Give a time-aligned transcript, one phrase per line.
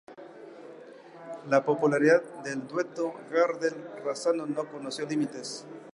[1.47, 5.63] La popularidad del dueto Gardel-Razzano no conoció límites.